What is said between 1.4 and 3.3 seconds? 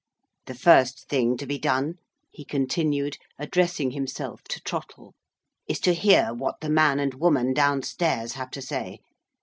be done," he continued,